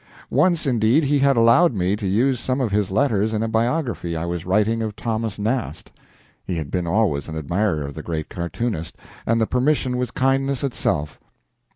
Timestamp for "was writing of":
4.25-4.95